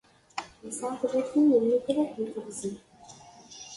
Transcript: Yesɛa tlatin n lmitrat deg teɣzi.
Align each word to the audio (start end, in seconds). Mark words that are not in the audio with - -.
Yesɛa 0.65 0.95
tlatin 1.01 1.45
n 1.51 1.57
lmitrat 1.61 2.11
deg 2.17 2.29
teɣzi. 2.33 2.71